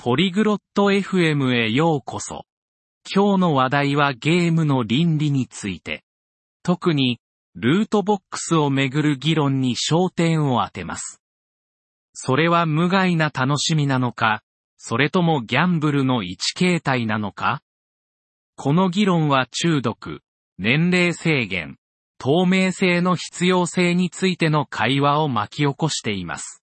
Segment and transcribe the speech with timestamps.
[0.00, 2.44] ポリグロット FM へようこそ。
[3.12, 6.04] 今日の話題はゲームの倫理について。
[6.62, 7.18] 特に、
[7.56, 11.20] ルートボックスをめぐる議論に焦点を当てます。
[12.12, 14.44] それは無害な楽しみなのか、
[14.76, 17.60] それともギャンブルの一形態なのか？
[18.54, 20.20] この議論は中毒、
[20.58, 21.76] 年齢制限、
[22.18, 26.62] 透明性の必要性についての会話を巻き起こしています。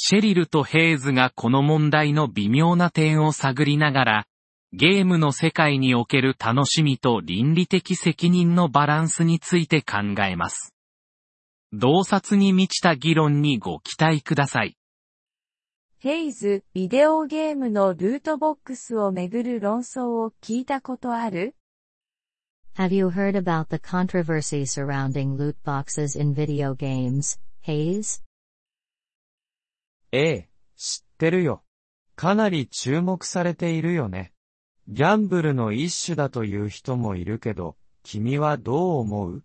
[0.00, 4.26] シェリルとヘイズがこの問題の微妙な点を探りながら、
[4.72, 10.72] ゲームの世界における楽しみと倫理的責任のバランスについて考えます。
[11.72, 14.76] 洞察に満ちた議論にご期待ください。
[15.98, 21.56] ヘイズ、ビデオゲームのルートボックスをめぐる論争を聞いたことある
[22.76, 28.22] ？Have you heard about the controversy surrounding loot boxes in video games, Hayes?
[30.12, 31.62] ええ、知ってるよ。
[32.16, 34.32] かなり注目されているよね。
[34.88, 39.44] ギャンブルの一種だという人もいるけど、君はどう思う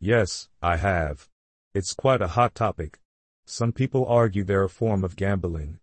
[0.00, 1.28] ？Yes, I have.
[1.74, 2.98] It's quite a hot topic.
[3.46, 5.76] Some people argue they're a form of gambling.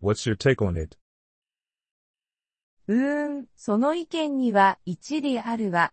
[0.00, 0.96] What's your take on it?
[2.86, 5.92] うーん、その意見には一理あるわ。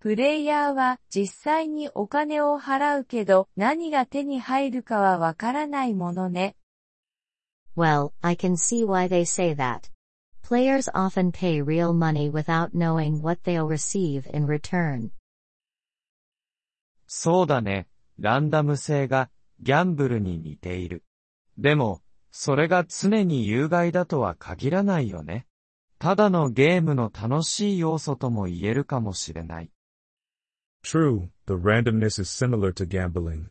[0.00, 6.56] プレイヤーは実際にお金を払うけど何が手に入るかはわからないものね。
[7.76, 9.90] Well, I can see why they say that.
[10.42, 15.10] Players often pay real money without knowing what they'll receive in return.
[17.06, 17.88] そうだね。
[18.18, 21.04] ランダム性がギャンブルに似ている。
[21.58, 25.46] でも、それが常に有害だとは限らないよね。
[25.98, 29.70] ただのゲームの楽しい要素とも言えるかもしれない。
[30.82, 33.50] True, the randomness is similar to gambling.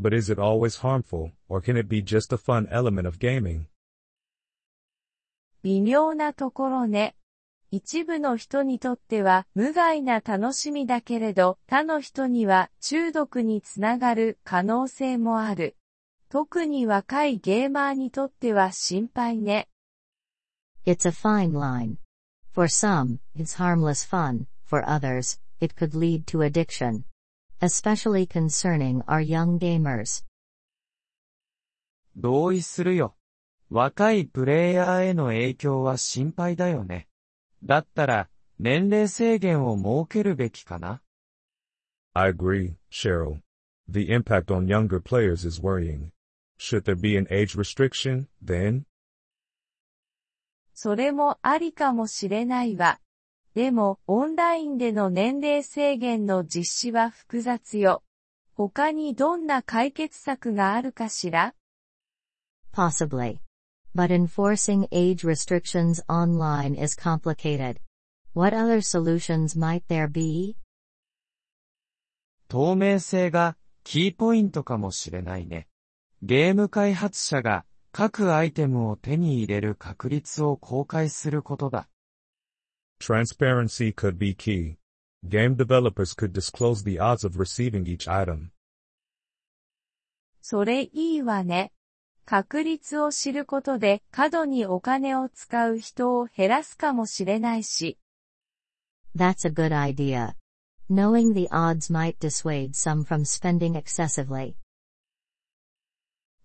[0.00, 3.66] But is it always harmful, or can it be just a fun element of gaming?
[5.62, 7.16] 微妙なところね。
[7.70, 15.76] 一部の人にとっては無害な楽しみだけれど、他の人には中毒につながる可能性もある。
[16.30, 19.68] 特に若いゲーマーにとっては心配ね。
[20.86, 21.96] It's a fine line.
[22.52, 27.02] For some, it's harmless fun, for others, it could lead to addiction.
[27.60, 30.24] Especially concerning our young gamers.
[32.16, 33.16] 同意するよ。
[33.70, 37.08] 若いプレイヤーへの影響は心配だよね。
[37.64, 41.02] だったら、年齢制限を設けるべきかな
[42.14, 43.40] I agree, Cheryl.
[43.88, 46.10] The impact on younger players is worrying.
[46.58, 48.82] Should there be an age restriction, then?
[50.74, 53.00] それもありかもしれないわ。
[53.58, 58.04] でも、オンラインでの年齢制限の実施は複雑よ。
[58.54, 61.56] 他にどんな解決策があるかしら
[62.72, 63.40] Possibly.
[63.96, 67.78] But enforcing age restrictions online is complicated.
[68.32, 70.54] What other solutions might there be?
[72.46, 75.66] 透明性がキーポイントかもしれないね。
[76.22, 81.88] ゲーム開発者が各アイテムを手に入れる確率を公開することだ。
[83.00, 84.76] Transparency could be key.
[85.28, 88.50] Game developers could disclose the odds of receiving each item.
[90.40, 91.72] それいいわね。
[92.24, 97.98] 確率を知ることで過度にお金を使う人を減らすかもしれないし。
[99.16, 100.34] That's a good idea.
[100.90, 104.54] Knowing the odds might dissuade some from spending excessively.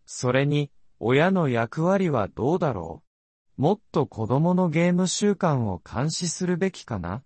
[0.06, 3.13] それに、親の役割はどうだろう
[3.56, 7.24] もっと子供のゲーム習慣を監視するべきかな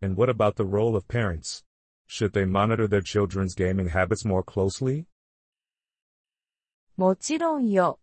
[0.00, 1.64] And what about the role of parents?
[2.08, 5.06] Should they monitor their children's gaming habits more closely?
[6.96, 7.98] もちろんよ。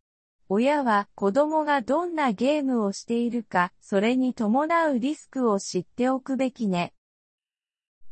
[0.49, 6.93] 親は子供がどんなゲームをしているか、それに伴うリスクを知っておくべきね。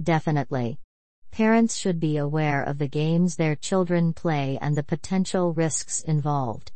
[0.01, 0.77] Definitely.
[1.31, 6.71] Parents should be aware of the games their children play and the potential risks involved.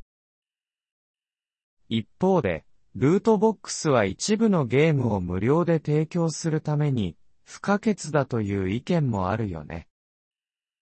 [1.89, 2.65] 一方で、
[2.95, 9.87] ルートボックスは一部のゲームを無料で提供するために不可欠だという意見もあるよね。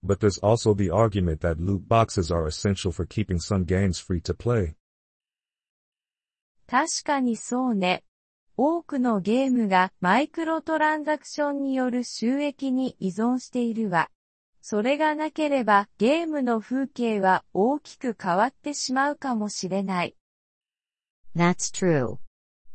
[0.06, 4.22] But there's also the argument that loot boxes are essential for keeping some games free
[4.24, 4.75] to play.
[6.68, 8.04] 確かにそうね。
[8.57, 14.10] 多くのゲームがマイクロトランザクションによる収益に依存しているわ。
[14.62, 20.16] それがなければゲームの風景は大きく変わってしまうかもしれない。
[21.35, 22.19] That's true.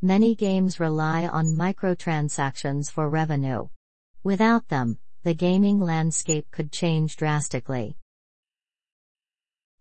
[0.00, 3.68] Many games rely on microtransactions for revenue.
[4.22, 7.96] Without them, the gaming landscape could change drastically.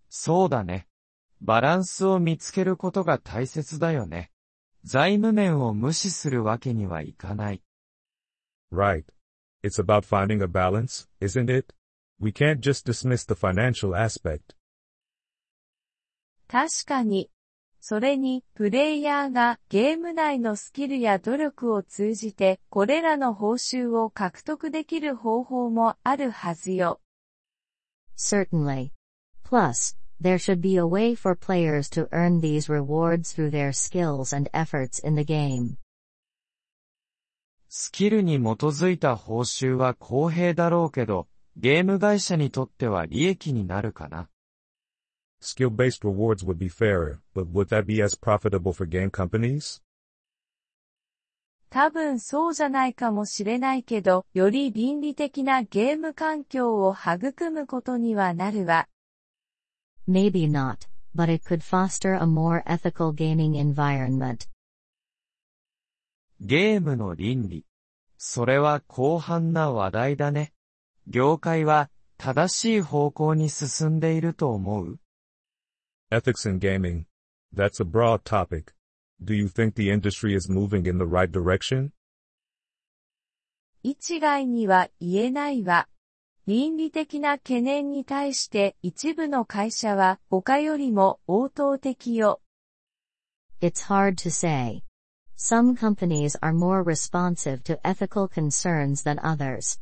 [0.09, 0.87] そうだね。
[1.41, 4.31] バランスを見つけることが大切だよね。
[4.83, 7.61] 財務面を無視するわけにはいかない。
[8.71, 9.05] Right.
[9.63, 11.73] It's about finding a balance, isn't it?
[12.19, 14.55] We can't just dismiss the financial aspect.
[16.47, 17.29] 確かに。
[17.80, 27.00] それに、プレイヤーがゲーム内のスキルや努力を通じて、これらの報酬を獲得できる方法もあるはずよ。
[28.16, 28.90] Certainly.
[29.44, 34.36] Plus, there should be a way for players to earn these rewards through their skills
[34.36, 35.76] and efforts in the game.
[37.68, 44.28] スキルに基づいた報酬は公平だろうけど、ゲーム会社にとっては利益になるかな。
[45.40, 49.80] Skill-based rewards would be fairer, but would that be as profitable for game companies?
[51.70, 58.88] 多分そうじゃないかもしれないけど、より倫理的なゲーム環境を育むことにはなるわ。
[60.08, 64.48] Maybe not, but it could foster a more ethical gaming environment.
[66.40, 67.66] ゲームの倫理。
[68.16, 70.52] それは広範な話題だね。
[71.06, 74.98] 業界は正しい方向に進んでいると思う
[76.10, 77.04] Ethics in gaming.
[77.52, 78.72] That's a broad topic.
[79.22, 81.92] Do you think the industry is moving in the right direction?
[83.82, 85.86] 一概には言えないわ。
[86.46, 92.40] 倫理的な懸念に対して一部の会社は他よりも応答的よ。
[93.60, 94.82] It's hard to say.
[95.36, 99.78] Some companies are more responsive to ethical concerns than others.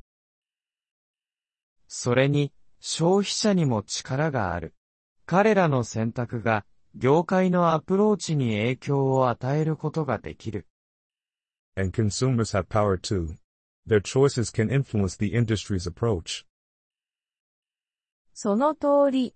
[1.87, 4.75] それに、消費者にも力がある。
[5.26, 6.64] 彼らの選択が、
[6.94, 10.69] 業界のアプローチに影響を与えることができる。
[11.76, 13.37] And consumers have power too.
[13.88, 16.46] Their choices can influence the industry's approach.
[18.32, 19.34] その通り。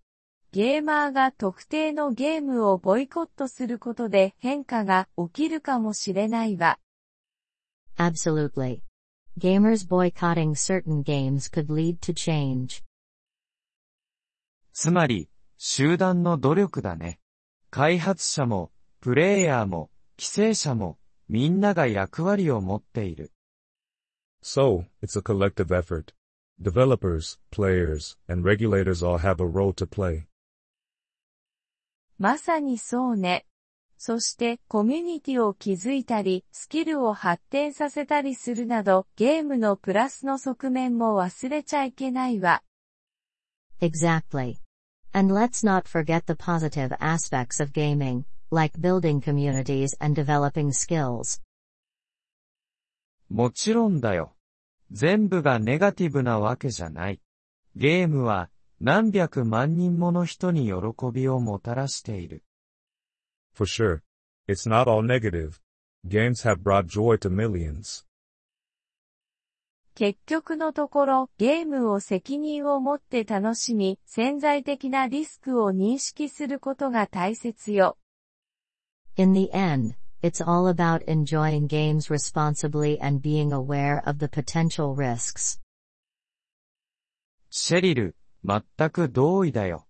[0.53, 6.79] ゲーマーが特定のゲームをボイコットすることで変化が起きるかもしれないわ。
[7.97, 8.83] Absolutely.
[9.39, 12.83] Gamers boycotting certain games could lead to change.
[14.73, 15.30] つまり、
[15.63, 17.21] 集団の努力だね。
[17.69, 18.73] 開発者も、
[19.03, 20.99] プレイヤーも、規制者も、
[21.29, 23.31] みんなが役割を持っている。
[24.43, 26.15] So, it's a collective effort.
[26.59, 30.23] Developers, players, and regulators all have a role to play.
[32.17, 33.45] まさにそうね。
[33.99, 42.63] そしてコミュニティを築いたり、スキルを発展させたりするなど、ゲームのプラスの側面も忘れちゃいけないわ。
[43.83, 44.57] Exactly.
[45.14, 51.42] And let's not forget the positive aspects of gaming, like building communities and developing skills.
[53.30, 54.36] もちろんだよ。
[54.92, 57.22] 全部がネガティブなわけじゃない。
[57.76, 60.74] ゲームは何百万人もの人に喜
[61.12, 62.44] びをもたらしている。
[63.54, 64.02] For sure.
[64.48, 65.60] It's not all negative.
[66.08, 68.06] Games have brought joy to millions.
[70.01, 77.99] 結局のところ、ゲームを責任を持って楽しみ、潜在的なリスクを認識することが大切よ。
[79.17, 85.61] In the end, it's all about enjoying games responsibly and being aware of the potential risks.
[87.51, 89.87] シェリル、全く同意だよ。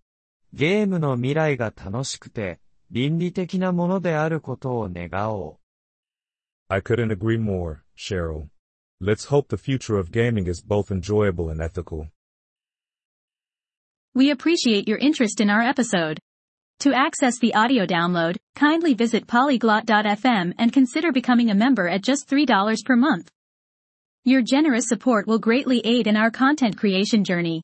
[0.51, 2.59] ゲームの未来が楽しくて、
[2.89, 5.57] 倫理的なものであることを願おう。
[6.67, 8.50] I couldn't agree more, Cheryl.
[9.03, 12.07] Let's hope the future of gaming is both enjoyable and ethical.
[14.13, 16.19] We appreciate your interest in our episode.
[16.81, 22.29] To access the audio download, kindly visit polyglot.fm and consider becoming a member at just
[22.29, 23.27] $3 per month.
[24.23, 27.63] Your generous support will greatly aid in our content creation journey.